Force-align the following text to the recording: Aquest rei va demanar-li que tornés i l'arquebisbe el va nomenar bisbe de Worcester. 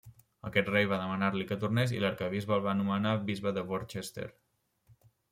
Aquest 0.49 0.69
rei 0.75 0.85
va 0.91 0.97
demanar-li 1.01 1.43
que 1.49 1.57
tornés 1.63 1.91
i 1.95 1.99
l'arquebisbe 2.03 2.55
el 2.57 2.63
va 2.67 2.73
nomenar 2.79 3.11
bisbe 3.27 3.53
de 3.59 3.65
Worcester. 3.73 4.25